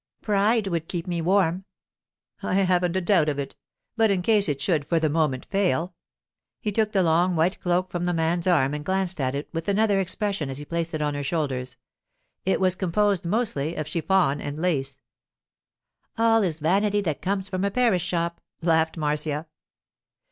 [0.23, 1.63] 'Pride would keep me warm.'
[2.41, 3.55] 'I haven't a doubt of it;
[3.95, 5.93] but in case it should for the moment fail——'
[6.59, 9.67] He took the long white cloak from the man's arm and glanced at it with
[9.69, 11.77] another expression as he placed it on her shoulders.
[12.47, 14.99] It was composed mostly of chiffon and lace.
[16.17, 19.45] 'All is vanity that comes from a Paris shop!' laughed Marcia.